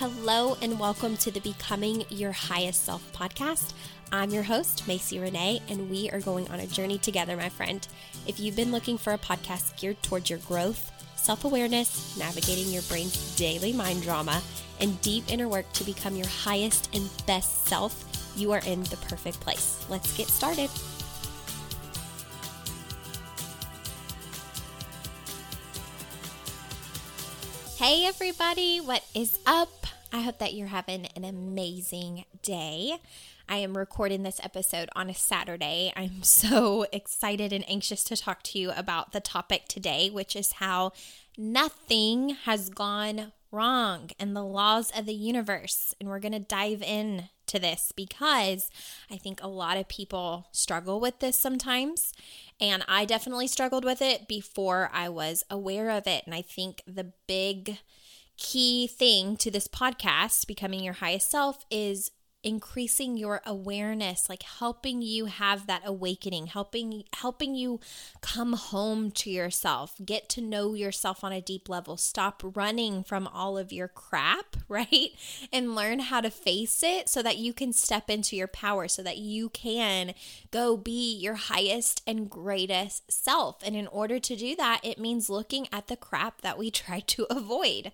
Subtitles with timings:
[0.00, 3.74] Hello, and welcome to the Becoming Your Highest Self podcast.
[4.10, 7.86] I'm your host, Macy Renee, and we are going on a journey together, my friend.
[8.26, 12.80] If you've been looking for a podcast geared towards your growth, self awareness, navigating your
[12.84, 14.40] brain's daily mind drama,
[14.80, 18.02] and deep inner work to become your highest and best self,
[18.34, 19.84] you are in the perfect place.
[19.90, 20.70] Let's get started.
[27.76, 29.79] Hey, everybody, what is up?
[30.12, 32.96] I hope that you're having an amazing day.
[33.48, 35.92] I am recording this episode on a Saturday.
[35.94, 40.54] I'm so excited and anxious to talk to you about the topic today, which is
[40.54, 40.92] how
[41.38, 45.94] nothing has gone wrong and the laws of the universe.
[46.00, 48.68] And we're going to dive in to this because
[49.10, 52.12] I think a lot of people struggle with this sometimes.
[52.60, 56.24] And I definitely struggled with it before I was aware of it.
[56.26, 57.78] And I think the big
[58.40, 62.10] key thing to this podcast, Becoming Your Highest Self, is
[62.42, 67.78] increasing your awareness like helping you have that awakening helping helping you
[68.20, 71.96] come home to yourself get to know yourself on a deep level.
[71.96, 75.10] Stop running from all of your crap right?
[75.52, 79.02] And learn how to face it so that you can step into your power so
[79.02, 80.14] that you can
[80.50, 83.58] go be your highest and greatest self.
[83.64, 87.00] And in order to do that it means looking at the crap that we try
[87.00, 87.92] to avoid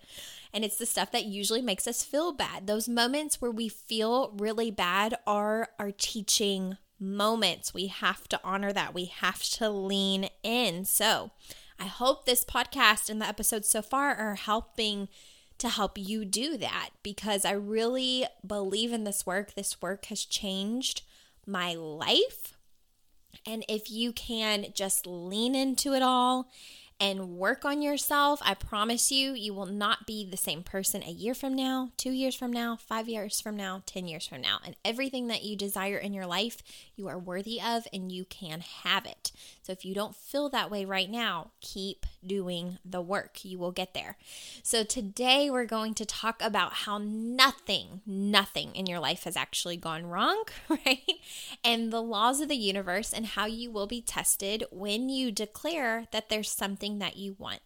[0.53, 2.67] and it's the stuff that usually makes us feel bad.
[2.67, 7.73] Those moments where we feel really bad are our teaching moments.
[7.73, 8.93] We have to honor that.
[8.93, 10.85] We have to lean in.
[10.85, 11.31] So
[11.79, 15.09] I hope this podcast and the episodes so far are helping
[15.59, 19.53] to help you do that because I really believe in this work.
[19.53, 21.01] This work has changed
[21.45, 22.53] my life.
[23.45, 26.49] And if you can just lean into it all
[26.99, 31.11] and work on yourself, I promise you, you will not be the same person a
[31.11, 34.59] year from now, two years from now, five years from now, 10 years from now.
[34.65, 36.63] And everything that you desire in your life,
[36.95, 39.31] you are worthy of and you can have it.
[39.61, 43.43] So if you don't feel that way right now, keep doing the work.
[43.45, 44.17] You will get there.
[44.63, 49.77] So today we're going to talk about how nothing, nothing in your life has actually
[49.77, 51.03] gone wrong, right?
[51.63, 56.05] And the laws of the universe and how you will be tested when you declare
[56.11, 57.59] that there's something something that you want.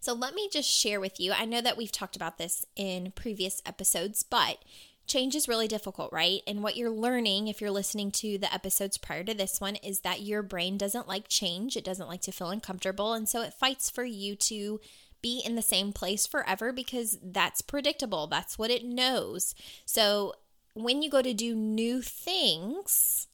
[0.00, 1.32] So, let me just share with you.
[1.32, 4.58] I know that we've talked about this in previous episodes, but
[5.06, 6.42] change is really difficult, right?
[6.46, 10.00] And what you're learning, if you're listening to the episodes prior to this one, is
[10.00, 11.76] that your brain doesn't like change.
[11.76, 13.14] It doesn't like to feel uncomfortable.
[13.14, 14.80] And so it fights for you to
[15.22, 18.26] be in the same place forever because that's predictable.
[18.26, 19.54] That's what it knows.
[19.86, 20.34] So
[20.74, 23.28] when you go to do new things,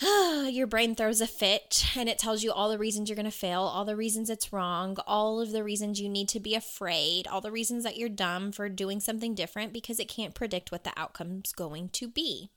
[0.50, 3.30] your brain throws a fit and it tells you all the reasons you're going to
[3.30, 7.26] fail, all the reasons it's wrong, all of the reasons you need to be afraid,
[7.26, 10.84] all the reasons that you're dumb for doing something different because it can't predict what
[10.84, 12.50] the outcome's going to be.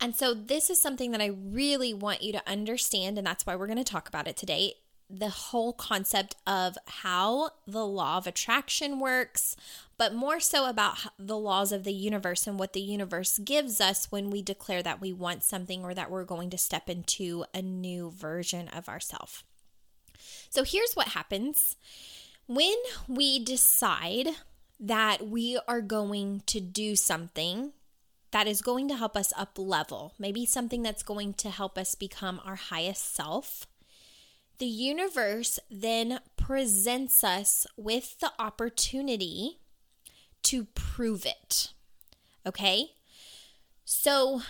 [0.00, 3.56] And so, this is something that I really want you to understand, and that's why
[3.56, 4.74] we're going to talk about it today
[5.08, 9.56] the whole concept of how the law of attraction works,
[9.96, 14.10] but more so about the laws of the universe and what the universe gives us
[14.10, 17.62] when we declare that we want something or that we're going to step into a
[17.62, 19.44] new version of ourselves.
[20.50, 21.76] So here's what happens
[22.46, 22.76] when
[23.08, 24.28] we decide
[24.78, 27.72] that we are going to do something
[28.32, 31.94] that is going to help us up level, maybe something that's going to help us
[31.94, 33.66] become our highest self
[34.58, 39.58] the universe then presents us with the opportunity
[40.44, 41.72] to prove it.
[42.46, 42.92] Okay?
[43.84, 44.42] So,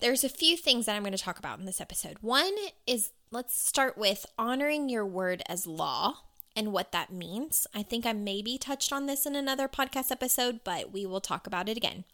[0.00, 2.16] there's a few things that I'm going to talk about in this episode.
[2.20, 2.54] One
[2.86, 6.22] is let's start with honoring your word as law
[6.56, 7.66] and what that means.
[7.74, 11.46] I think I maybe touched on this in another podcast episode, but we will talk
[11.46, 12.04] about it again.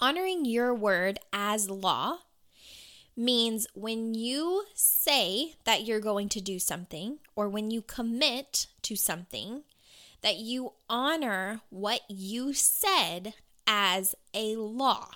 [0.00, 2.18] Honoring your word as law
[3.20, 8.96] means when you say that you're going to do something or when you commit to
[8.96, 9.62] something,
[10.22, 13.34] that you honor what you said
[13.66, 15.10] as a law.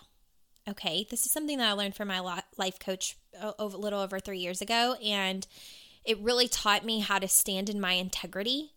[0.69, 2.21] Okay, this is something that I learned from my
[2.57, 5.47] life coach a little over three years ago, and
[6.05, 8.73] it really taught me how to stand in my integrity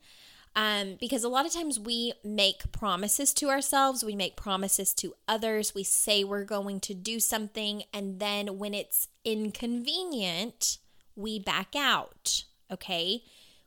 [0.56, 5.14] um, because a lot of times we make promises to ourselves, we make promises to
[5.28, 10.80] others, we say we're going to do something, and then when it's inconvenient,
[11.16, 12.44] we back out.
[12.72, 13.24] Okay.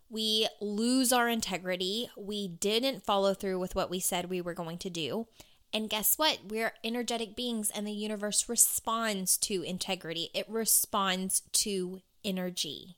[0.09, 2.11] We lose our integrity.
[2.17, 5.29] We didn't follow through with what we said we were going to do.
[5.73, 6.41] And guess what?
[6.49, 12.97] We're energetic beings, and the universe responds to integrity, it responds to energy.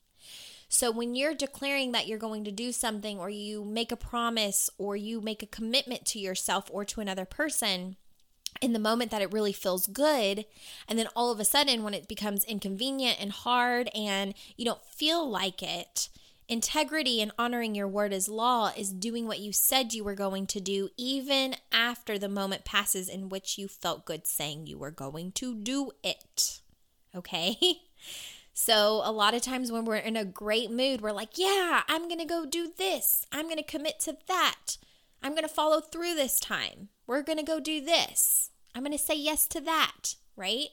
[0.73, 4.71] So when you're declaring that you're going to do something, or you make a promise,
[4.79, 7.97] or you make a commitment to yourself or to another person,
[8.63, 10.47] in the moment that it really feels good.
[10.89, 14.83] And then all of a sudden, when it becomes inconvenient and hard and you don't
[14.83, 16.09] feel like it,
[16.49, 20.47] integrity and honoring your word as law is doing what you said you were going
[20.47, 24.91] to do, even after the moment passes in which you felt good saying you were
[24.91, 26.63] going to do it.
[27.15, 27.59] Okay?
[28.55, 32.07] So, a lot of times when we're in a great mood, we're like, yeah, I'm
[32.07, 33.27] going to go do this.
[33.33, 34.77] I'm going to commit to that.
[35.23, 36.89] I'm going to follow through this time.
[37.07, 38.51] We're going to go do this.
[38.75, 40.69] I'm going to say yes to that, right?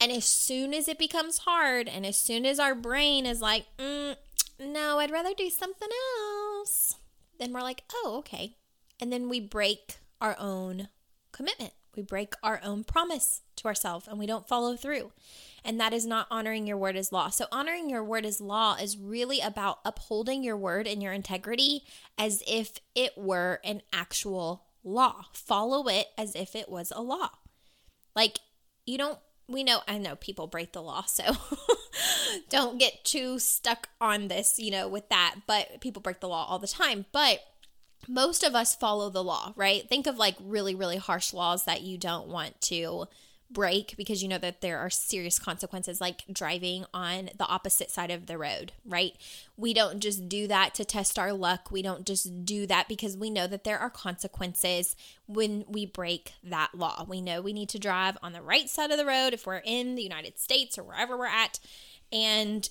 [0.00, 3.66] And as soon as it becomes hard, and as soon as our brain is like,
[3.78, 4.16] mm,
[4.58, 5.88] no, I'd rather do something
[6.18, 6.96] else,
[7.38, 8.56] then we're like, oh, okay.
[8.98, 10.88] And then we break our own
[11.30, 11.74] commitment.
[11.94, 15.12] We break our own promise to ourselves and we don't follow through.
[15.64, 17.28] And that is not honoring your word as law.
[17.28, 21.84] So, honoring your word as law is really about upholding your word and your integrity
[22.18, 25.26] as if it were an actual law.
[25.32, 27.30] Follow it as if it was a law.
[28.16, 28.40] Like,
[28.86, 31.24] you don't, we know, I know people break the law, so
[32.48, 35.36] don't get too stuck on this, you know, with that.
[35.46, 37.06] But people break the law all the time.
[37.12, 37.40] But
[38.08, 39.88] most of us follow the law, right?
[39.88, 43.06] Think of like really, really harsh laws that you don't want to
[43.52, 48.10] break because you know that there are serious consequences like driving on the opposite side
[48.10, 49.12] of the road, right?
[49.56, 51.70] We don't just do that to test our luck.
[51.70, 54.96] We don't just do that because we know that there are consequences
[55.26, 57.04] when we break that law.
[57.08, 59.62] We know we need to drive on the right side of the road if we're
[59.64, 61.58] in the United States or wherever we're at.
[62.10, 62.68] And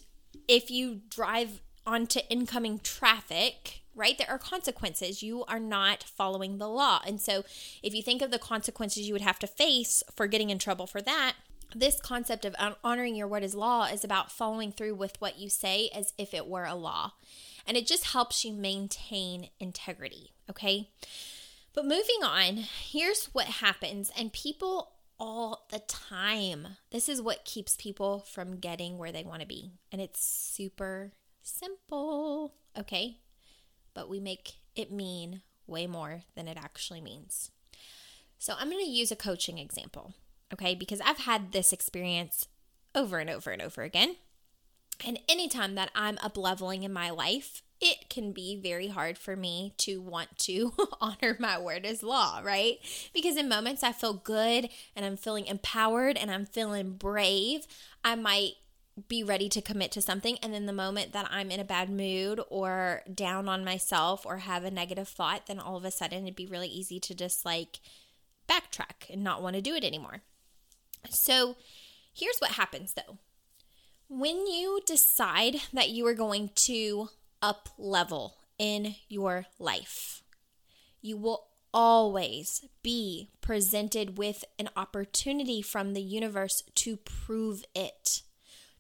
[0.48, 4.18] if you drive onto incoming traffic, right?
[4.18, 5.24] There are consequences.
[5.24, 7.02] You are not following the law.
[7.06, 7.44] And so,
[7.84, 10.88] if you think of the consequences you would have to face for getting in trouble
[10.88, 11.34] for that,
[11.76, 15.50] this concept of honoring your word as law is about following through with what you
[15.50, 17.14] say as if it were a law.
[17.66, 20.90] And it just helps you maintain integrity, okay?
[21.74, 26.68] But moving on, here's what happens, and people all the time.
[26.90, 29.72] This is what keeps people from getting where they want to be.
[29.92, 31.14] And it's super
[31.44, 33.18] simple, okay?
[33.94, 37.52] But we make it mean way more than it actually means.
[38.40, 40.16] So I'm going to use a coaching example,
[40.54, 40.76] okay?
[40.76, 42.48] Because I've had this experience
[42.96, 44.16] over and over and over again.
[45.06, 49.36] And anytime that I'm up leveling in my life, it can be very hard for
[49.36, 52.78] me to want to honor my word as law, right?
[53.12, 57.66] Because in moments I feel good and I'm feeling empowered and I'm feeling brave,
[58.04, 58.54] I might
[59.08, 60.38] be ready to commit to something.
[60.42, 64.38] And then the moment that I'm in a bad mood or down on myself or
[64.38, 67.46] have a negative thought, then all of a sudden it'd be really easy to just
[67.46, 67.80] like
[68.50, 70.22] backtrack and not want to do it anymore.
[71.10, 71.56] So
[72.14, 73.18] here's what happens though
[74.08, 77.08] when you decide that you are going to
[77.42, 80.22] up level in your life,
[81.02, 88.22] you will always be presented with an opportunity from the universe to prove it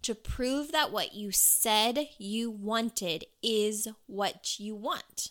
[0.03, 5.29] to prove that what you said you wanted is what you want.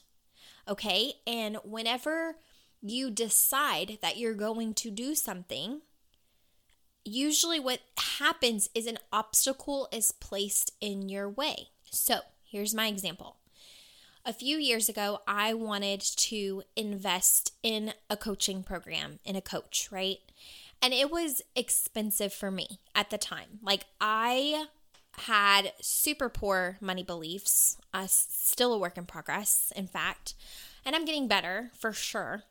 [0.69, 1.14] Okay?
[1.26, 2.37] And whenever
[2.81, 5.81] you decide that you're going to do something,
[7.05, 7.81] usually what
[8.19, 11.68] happens is an obstacle is placed in your way.
[11.90, 13.37] So, here's my example.
[14.25, 19.88] A few years ago, I wanted to invest in a coaching program, in a coach,
[19.90, 20.18] right?
[20.82, 23.58] And it was expensive for me at the time.
[23.62, 24.66] Like, I
[25.12, 30.34] had super poor money beliefs, uh, still a work in progress, in fact.
[30.84, 32.44] And I'm getting better for sure.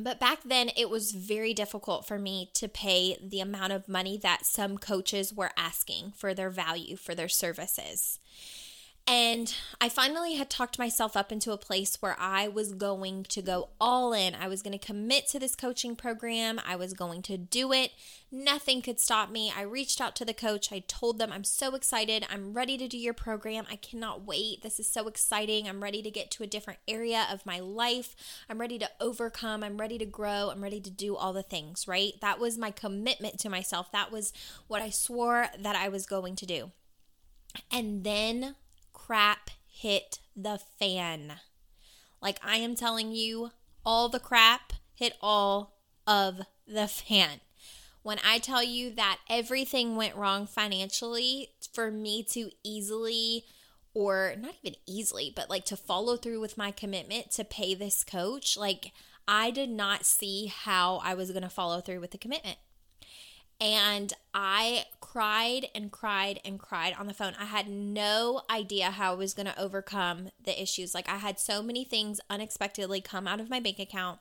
[0.00, 4.16] But back then, it was very difficult for me to pay the amount of money
[4.18, 8.18] that some coaches were asking for their value, for their services.
[9.04, 13.42] And I finally had talked myself up into a place where I was going to
[13.42, 14.34] go all in.
[14.34, 16.60] I was going to commit to this coaching program.
[16.64, 17.90] I was going to do it.
[18.30, 19.52] Nothing could stop me.
[19.54, 20.72] I reached out to the coach.
[20.72, 22.24] I told them, I'm so excited.
[22.30, 23.66] I'm ready to do your program.
[23.68, 24.62] I cannot wait.
[24.62, 25.68] This is so exciting.
[25.68, 28.14] I'm ready to get to a different area of my life.
[28.48, 29.64] I'm ready to overcome.
[29.64, 30.50] I'm ready to grow.
[30.50, 32.12] I'm ready to do all the things, right?
[32.20, 33.90] That was my commitment to myself.
[33.90, 34.32] That was
[34.68, 36.70] what I swore that I was going to do.
[37.70, 38.54] And then
[39.06, 41.34] crap hit the fan.
[42.20, 43.50] Like I am telling you,
[43.84, 45.74] all the crap hit all
[46.06, 47.40] of the fan.
[48.02, 53.44] When I tell you that everything went wrong financially, for me to easily,
[53.94, 58.04] or not even easily, but like to follow through with my commitment to pay this
[58.04, 58.92] coach, like
[59.26, 62.58] I did not see how I was going to follow through with the commitment.
[63.62, 67.34] And I cried and cried and cried on the phone.
[67.38, 70.96] I had no idea how I was going to overcome the issues.
[70.96, 74.18] Like, I had so many things unexpectedly come out of my bank account,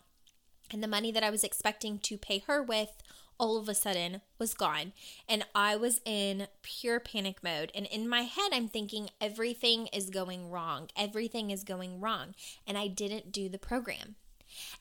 [0.69, 3.01] and the money that I was expecting to pay her with
[3.39, 4.93] all of a sudden was gone.
[5.27, 7.71] And I was in pure panic mode.
[7.73, 10.89] And in my head, I'm thinking everything is going wrong.
[10.95, 12.35] Everything is going wrong.
[12.67, 14.15] And I didn't do the program.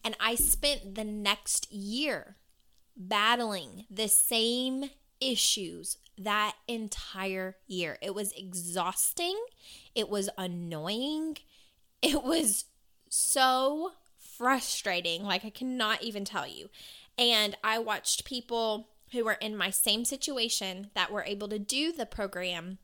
[0.05, 2.37] And I spent the next year
[3.09, 4.91] battling the same
[5.21, 7.99] issues that entire year.
[8.03, 9.39] It was exhausting.
[9.95, 11.39] It was annoying.
[12.03, 12.67] It was
[13.09, 15.23] so frustrating.
[15.23, 16.69] Like, I cannot even tell you.
[17.19, 21.93] And I watched people who were in my same situation that were able to do
[21.93, 22.79] the program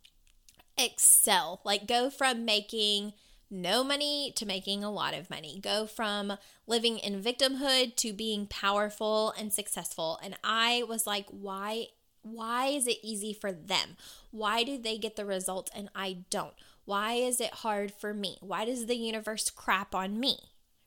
[0.79, 3.13] excel, like go from making
[3.51, 6.35] no money to making a lot of money, go from
[6.67, 10.19] living in victimhood to being powerful and successful.
[10.23, 11.89] And I was like, why?
[12.23, 13.97] Why is it easy for them?
[14.33, 16.55] Why do they get the results and I don't?
[16.85, 18.39] Why is it hard for me?
[18.41, 20.39] Why does the universe crap on me?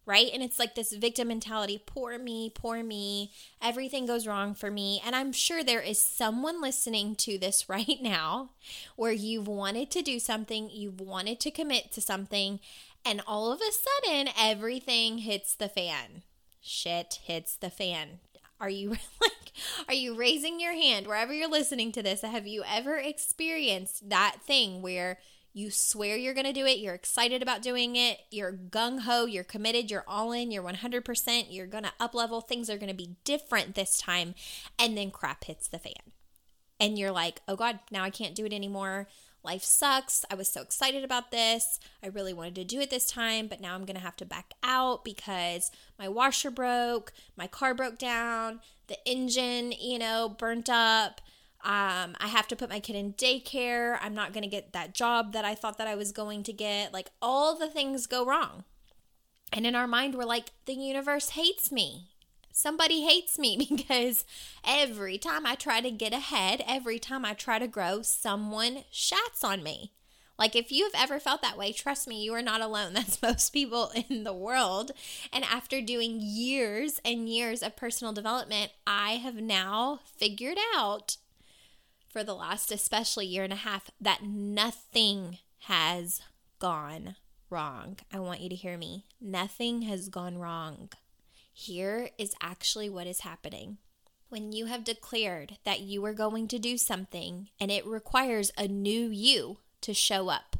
[0.10, 0.32] Right?
[0.34, 5.00] And it's like this victim mentality poor me, poor me, everything goes wrong for me.
[5.06, 8.50] And I'm sure there is someone listening to this right now
[8.96, 12.60] where you've wanted to do something, you've wanted to commit to something,
[13.06, 16.24] and all of a sudden everything hits the fan.
[16.60, 18.20] Shit hits the fan.
[18.60, 18.90] Are you
[19.22, 19.52] like
[19.88, 22.24] are you raising your hand wherever you're listening to this?
[22.24, 25.20] Have you ever experienced that thing where
[25.54, 26.78] you swear you're going to do it.
[26.78, 28.20] You're excited about doing it.
[28.30, 29.26] You're gung ho.
[29.26, 29.90] You're committed.
[29.90, 30.52] You're all in.
[30.52, 31.46] You're 100%.
[31.50, 32.42] You're going to up level.
[32.42, 34.36] Things are going to be different this time.
[34.78, 35.94] And then crap hits the fan.
[36.80, 39.08] And you're like, oh God, now I can't do it anymore.
[39.44, 40.26] Life sucks.
[40.30, 41.80] I was so excited about this.
[42.04, 44.26] I really wanted to do it this time, but now I'm going to have to
[44.26, 50.70] back out because my washer broke, my car broke down, the engine, you know, burnt
[50.70, 51.22] up
[51.62, 53.98] um, I have to put my kid in daycare.
[54.02, 56.54] I'm not going to get that job that I thought that I was going to
[56.54, 56.94] get.
[56.94, 58.64] Like all the things go wrong.
[59.52, 62.10] And in our mind, we're like, the universe hates me.
[62.52, 64.26] Somebody hates me because
[64.66, 69.44] every time I try to get ahead, every time I try to grow, someone shats
[69.44, 69.92] on me.
[70.38, 72.94] Like, if you have ever felt that way, trust me, you are not alone.
[72.96, 74.92] That's most people in the world.
[75.34, 81.18] And after doing years and years of personal development, I have now figured out
[82.10, 86.22] for the last, especially year and a half, that nothing has
[86.60, 87.16] gone
[87.50, 87.98] wrong.
[88.12, 89.06] I want you to hear me.
[89.22, 90.90] Nothing has gone wrong.
[91.54, 93.78] Here is actually what is happening.
[94.30, 98.68] When you have declared that you are going to do something and it requires a
[98.68, 100.56] new you to show up,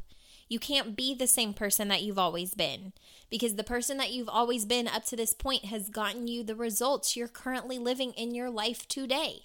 [0.48, 2.92] you can't be the same person that you've always been
[3.30, 6.56] because the person that you've always been up to this point has gotten you the
[6.56, 9.44] results you're currently living in your life today.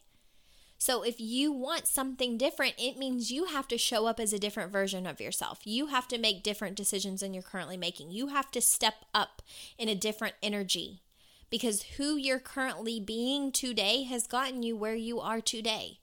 [0.86, 4.38] So if you want something different, it means you have to show up as a
[4.38, 5.62] different version of yourself.
[5.64, 8.12] You have to make different decisions than you're currently making.
[8.12, 9.42] You have to step up
[9.80, 11.02] in a different energy
[11.50, 16.02] because who you're currently being today has gotten you where you are today.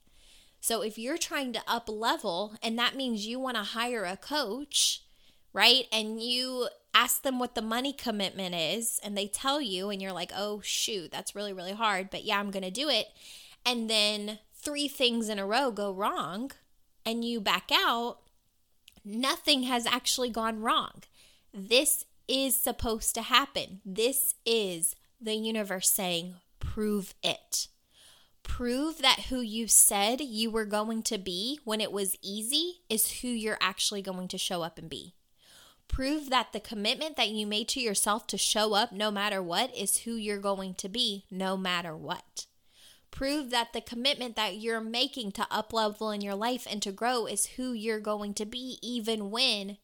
[0.59, 4.17] So if you're trying to up level and that means you want to hire a
[4.17, 5.05] coach,
[5.53, 5.85] right?
[5.93, 10.11] And you ask them what the money commitment is and they tell you and you're
[10.11, 13.07] like, "Oh shoot, that's really really hard, but yeah, I'm going to do it."
[13.65, 16.51] And then three things in a row go wrong
[17.05, 18.19] and you back out,
[19.03, 21.03] nothing has actually gone wrong.
[21.53, 23.81] This is supposed to happen.
[23.85, 27.67] This is the universe saying, prove it.
[28.43, 33.21] Prove that who you said you were going to be when it was easy is
[33.21, 35.13] who you're actually going to show up and be.
[35.87, 39.75] Prove that the commitment that you made to yourself to show up no matter what
[39.75, 42.47] is who you're going to be no matter what.
[43.13, 46.91] Prove that the commitment that you're making to up level in your life and to
[46.91, 49.77] grow is who you're going to be, even when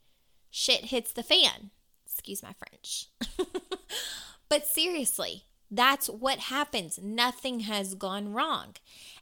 [0.49, 1.69] shit hits the fan.
[2.07, 3.05] Excuse my French.
[4.49, 6.97] but seriously, that's what happens.
[7.03, 8.75] Nothing has gone wrong.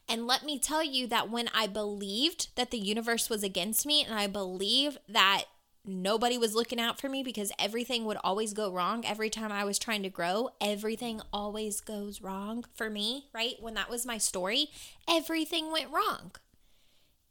[0.07, 4.05] And let me tell you that when I believed that the universe was against me
[4.05, 5.43] and I believe that
[5.87, 9.63] nobody was looking out for me because everything would always go wrong every time I
[9.63, 10.49] was trying to grow.
[10.59, 13.55] Everything always goes wrong for me, right?
[13.59, 14.67] When that was my story,
[15.09, 16.31] everything went wrong.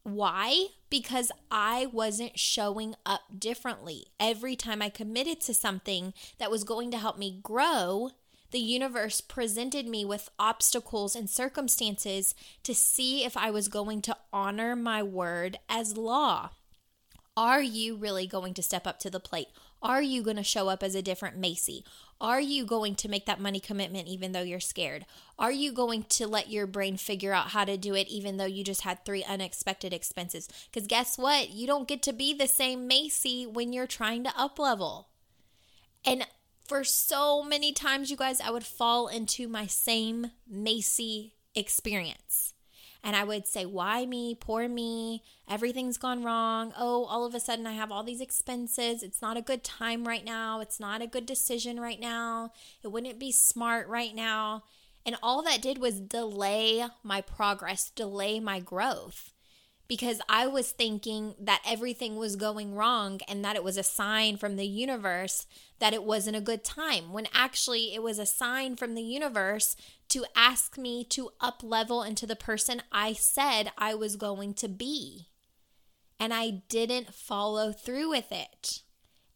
[0.02, 0.68] Why?
[0.88, 4.06] Because I wasn't showing up differently.
[4.20, 8.10] Every time I committed to something that was going to help me grow,
[8.52, 14.16] the universe presented me with obstacles and circumstances to see if I was going to
[14.32, 16.50] honor my word as law.
[17.36, 19.48] Are you really going to step up to the plate?
[19.82, 21.84] Are you going to show up as a different Macy?
[22.18, 25.04] Are you going to make that money commitment even though you're scared?
[25.38, 28.46] Are you going to let your brain figure out how to do it even though
[28.46, 30.48] you just had three unexpected expenses?
[30.70, 31.50] Because guess what?
[31.50, 35.08] You don't get to be the same Macy when you're trying to up level.
[36.06, 36.26] And
[36.66, 42.54] for so many times, you guys, I would fall into my same Macy experience.
[43.02, 44.34] And I would say, Why me?
[44.34, 45.22] Poor me.
[45.48, 46.72] Everything's gone wrong.
[46.76, 49.02] Oh, all of a sudden I have all these expenses.
[49.02, 50.60] It's not a good time right now.
[50.60, 52.52] It's not a good decision right now.
[52.82, 54.64] It wouldn't be smart right now.
[55.04, 59.32] And all that did was delay my progress, delay my growth
[59.88, 64.36] because I was thinking that everything was going wrong and that it was a sign
[64.36, 65.46] from the universe
[65.78, 69.76] that it wasn't a good time when actually it was a sign from the universe
[70.08, 74.68] to ask me to up level into the person I said I was going to
[74.68, 75.28] be.
[76.18, 78.80] And I didn't follow through with it.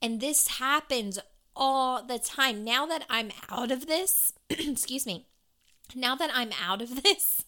[0.00, 1.18] And this happens
[1.54, 2.64] all the time.
[2.64, 5.26] Now that I'm out of this, excuse me,
[5.94, 7.44] now that I'm out of this,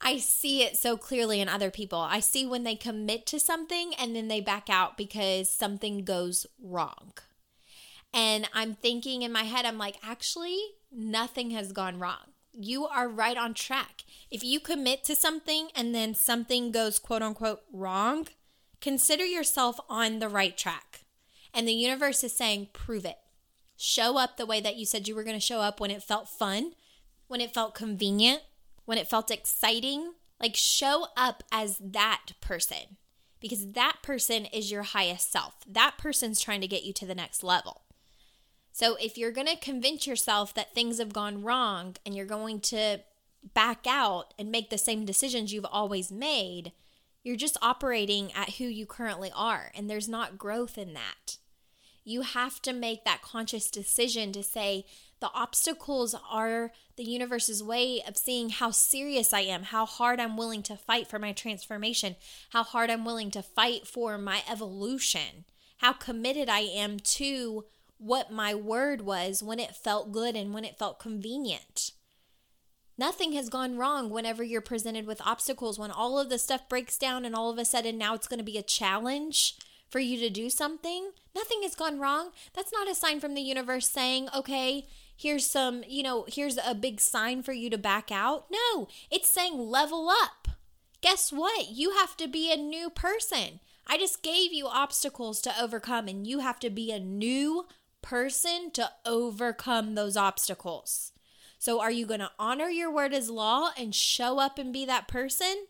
[0.00, 1.98] I see it so clearly in other people.
[1.98, 6.46] I see when they commit to something and then they back out because something goes
[6.62, 7.12] wrong.
[8.12, 10.58] And I'm thinking in my head, I'm like, actually,
[10.90, 12.32] nothing has gone wrong.
[12.52, 14.04] You are right on track.
[14.30, 18.26] If you commit to something and then something goes quote unquote wrong,
[18.80, 21.04] consider yourself on the right track.
[21.52, 23.18] And the universe is saying, prove it.
[23.76, 26.02] Show up the way that you said you were going to show up when it
[26.02, 26.72] felt fun,
[27.28, 28.42] when it felt convenient,
[28.90, 30.14] when it felt exciting.
[30.40, 32.96] Like, show up as that person
[33.38, 35.54] because that person is your highest self.
[35.64, 37.82] That person's trying to get you to the next level.
[38.72, 42.58] So, if you're going to convince yourself that things have gone wrong and you're going
[42.62, 42.98] to
[43.54, 46.72] back out and make the same decisions you've always made,
[47.22, 51.36] you're just operating at who you currently are, and there's not growth in that.
[52.02, 54.84] You have to make that conscious decision to say,
[55.20, 60.36] the obstacles are the universe's way of seeing how serious I am, how hard I'm
[60.36, 62.16] willing to fight for my transformation,
[62.50, 65.44] how hard I'm willing to fight for my evolution,
[65.78, 67.64] how committed I am to
[67.98, 71.92] what my word was when it felt good and when it felt convenient.
[72.96, 76.98] Nothing has gone wrong whenever you're presented with obstacles, when all of the stuff breaks
[76.98, 79.56] down and all of a sudden now it's going to be a challenge
[79.90, 81.10] for you to do something.
[81.34, 82.30] Nothing has gone wrong.
[82.54, 84.86] That's not a sign from the universe saying, okay,
[85.20, 88.46] here's some, you know, here's a big sign for you to back out.
[88.50, 90.48] No, it's saying level up.
[91.02, 91.68] Guess what?
[91.70, 93.60] You have to be a new person.
[93.86, 97.66] I just gave you obstacles to overcome, and you have to be a new
[98.02, 101.12] person to overcome those obstacles.
[101.58, 104.86] So, are you going to honor your word as law and show up and be
[104.86, 105.66] that person?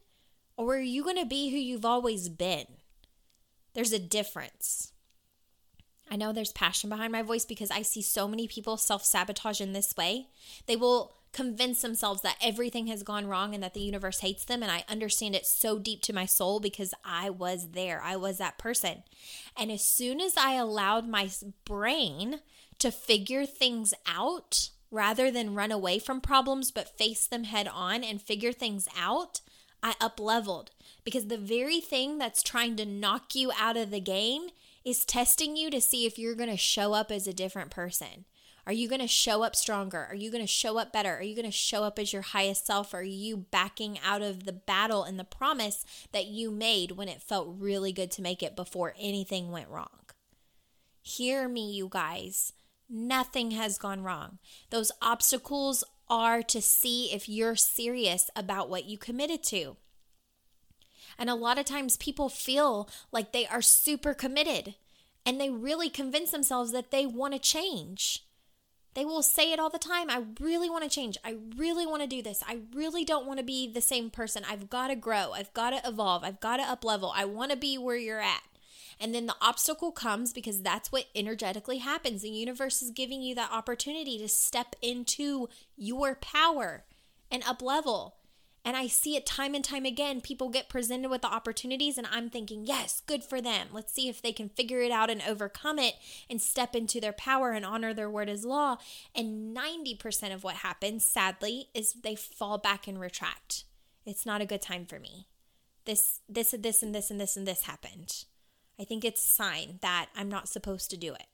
[0.57, 2.67] Or are you going to be who you've always been?
[3.75, 4.93] There's a difference.
[6.11, 9.61] I know there's passion behind my voice because I see so many people self sabotage
[9.61, 10.27] in this way.
[10.67, 14.63] They will convince themselves that everything has gone wrong and that the universe hates them.
[14.63, 18.03] And I understand it so deep to my soul because I was there.
[18.03, 19.05] I was that person.
[19.57, 21.31] And as soon as I allowed my
[21.65, 22.41] brain
[22.81, 28.03] to figure things out rather than run away from problems, but face them head on
[28.03, 29.41] and figure things out,
[29.83, 30.73] I up leveled
[31.05, 34.49] because the very thing that's trying to knock you out of the game
[34.85, 38.25] is testing you to see if you're going to show up as a different person.
[38.67, 40.07] Are you going to show up stronger?
[40.09, 41.17] Are you going to show up better?
[41.17, 42.95] Are you going to show up as your highest self?
[42.95, 47.23] Are you backing out of the battle and the promise that you made when it
[47.23, 49.89] felt really good to make it before anything went wrong?
[51.03, 52.53] Hear me, you guys.
[52.89, 54.39] Nothing has gone wrong.
[54.71, 59.77] Those obstacles are to see if you're serious about what you committed to.
[61.21, 64.75] And a lot of times people feel like they are super committed
[65.27, 68.25] and they really convince themselves that they want to change.
[68.95, 70.09] They will say it all the time.
[70.09, 71.19] I really want to change.
[71.23, 72.43] I really want to do this.
[72.49, 74.45] I really don't want to be the same person.
[74.49, 75.33] I've got to grow.
[75.33, 76.25] I've got to evolve.
[76.25, 77.13] I've got to up level.
[77.15, 78.43] I want to be where you're at.
[78.99, 82.23] And then the obstacle comes because that's what energetically happens.
[82.23, 86.85] The universe is giving you that opportunity to step into your power
[87.31, 88.17] and up level.
[88.65, 90.21] And I see it time and time again.
[90.21, 93.69] People get presented with the opportunities, and I'm thinking, yes, good for them.
[93.73, 95.95] Let's see if they can figure it out and overcome it
[96.29, 98.77] and step into their power and honor their word as law.
[99.15, 103.65] And 90% of what happens, sadly, is they fall back and retract.
[104.05, 105.27] It's not a good time for me.
[105.87, 108.25] This, this, and this, and this, and this, and this happened.
[108.79, 111.27] I think it's a sign that I'm not supposed to do it.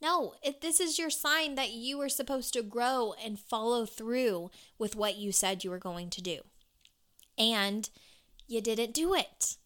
[0.00, 4.50] No, if this is your sign that you are supposed to grow and follow through
[4.78, 6.40] with what you said you were going to do
[7.38, 7.88] and
[8.46, 9.56] you didn't do it.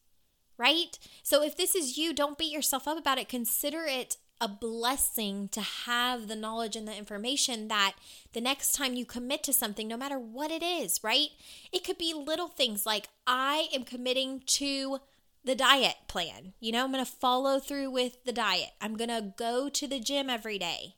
[0.56, 0.98] Right?
[1.22, 3.28] So if this is you, don't beat yourself up about it.
[3.28, 7.94] Consider it a blessing to have the knowledge and the information that
[8.32, 11.28] the next time you commit to something, no matter what it is, right?
[11.72, 14.98] It could be little things like I am committing to
[15.44, 16.52] the diet plan.
[16.60, 18.70] You know, I'm going to follow through with the diet.
[18.80, 20.94] I'm going to go to the gym every day.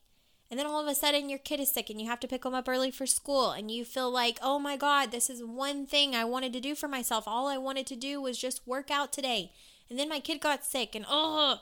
[0.51, 2.43] And then all of a sudden your kid is sick and you have to pick
[2.43, 5.85] them up early for school and you feel like, "Oh my god, this is one
[5.87, 7.23] thing I wanted to do for myself.
[7.25, 9.53] All I wanted to do was just work out today."
[9.89, 11.61] And then my kid got sick and oh,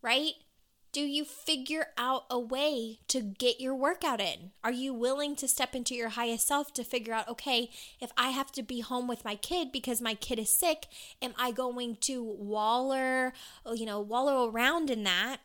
[0.00, 0.34] right?
[0.90, 4.52] Do you figure out a way to get your workout in?
[4.64, 7.70] Are you willing to step into your highest self to figure out, okay,
[8.00, 10.86] if I have to be home with my kid because my kid is sick,
[11.20, 13.34] am I going to waller,
[13.74, 15.40] you know, wallow around in that?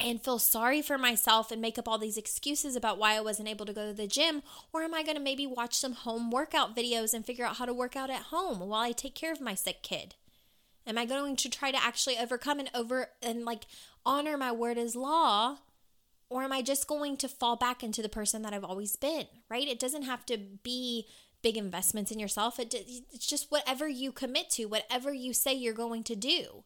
[0.00, 3.48] And feel sorry for myself and make up all these excuses about why I wasn't
[3.48, 4.42] able to go to the gym?
[4.72, 7.64] Or am I going to maybe watch some home workout videos and figure out how
[7.64, 10.14] to work out at home while I take care of my sick kid?
[10.86, 13.64] Am I going to try to actually overcome and over and like
[14.06, 15.58] honor my word as law?
[16.30, 19.26] Or am I just going to fall back into the person that I've always been,
[19.48, 19.66] right?
[19.66, 21.06] It doesn't have to be
[21.42, 22.58] big investments in yourself.
[22.58, 26.64] It, it's just whatever you commit to, whatever you say you're going to do.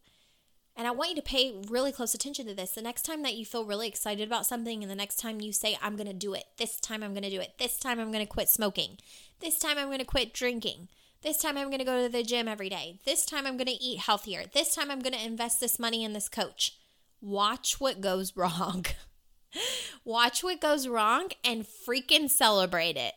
[0.77, 2.73] And I want you to pay really close attention to this.
[2.73, 5.53] The next time that you feel really excited about something, and the next time you
[5.53, 8.01] say, I'm going to do it, this time I'm going to do it, this time
[8.01, 8.99] I'm going to quit smoking,
[9.41, 10.89] this time I'm going to quit drinking,
[11.23, 13.67] this time I'm going to go to the gym every day, this time I'm going
[13.67, 16.79] to eat healthier, this time I'm going to invest this money in this coach.
[17.21, 18.87] Watch what goes wrong.
[20.05, 23.13] Watch what goes wrong and freaking celebrate it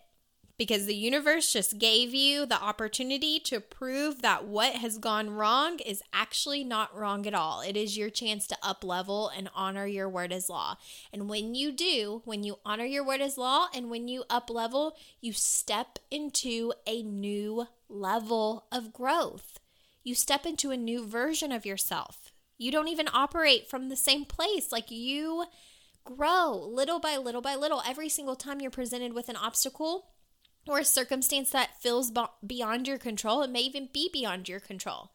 [0.57, 5.79] because the universe just gave you the opportunity to prove that what has gone wrong
[5.79, 7.61] is actually not wrong at all.
[7.61, 10.77] It is your chance to up level and honor your word as law.
[11.11, 14.49] And when you do, when you honor your word as law and when you up
[14.49, 19.59] level, you step into a new level of growth.
[20.03, 22.31] You step into a new version of yourself.
[22.57, 24.71] You don't even operate from the same place.
[24.71, 25.45] Like you
[26.05, 27.81] grow little by little by little.
[27.85, 30.05] Every single time you're presented with an obstacle,
[30.67, 32.11] or a circumstance that feels
[32.45, 33.41] beyond your control.
[33.41, 35.11] It may even be beyond your control.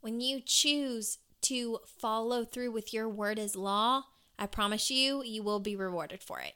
[0.00, 4.04] When you choose to follow through with your word as law,
[4.38, 6.54] I promise you, you will be rewarded for it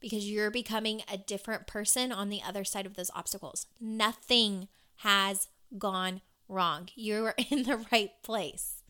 [0.00, 3.66] because you're becoming a different person on the other side of those obstacles.
[3.80, 6.88] Nothing has gone wrong.
[6.94, 8.82] You're in the right place.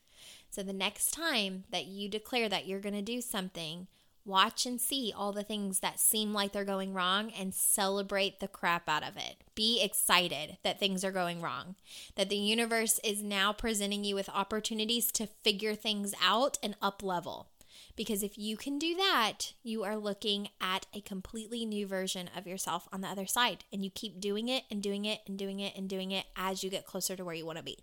[0.51, 3.87] So the next time that you declare that you're going to do something,
[4.29, 8.47] Watch and see all the things that seem like they're going wrong and celebrate the
[8.47, 9.37] crap out of it.
[9.55, 11.77] Be excited that things are going wrong,
[12.15, 17.03] that the universe is now presenting you with opportunities to figure things out and up
[17.03, 17.49] level.
[17.97, 22.47] Because if you can do that, you are looking at a completely new version of
[22.47, 23.65] yourself on the other side.
[23.73, 26.63] And you keep doing it and doing it and doing it and doing it as
[26.63, 27.79] you get closer to where you want to be.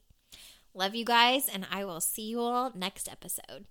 [0.75, 3.65] Love you guys, and I will see you all next episode.